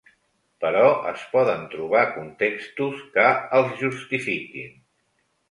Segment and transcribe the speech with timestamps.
[0.63, 3.27] Però es poden trobar contextos que
[3.61, 4.75] els justifiquin.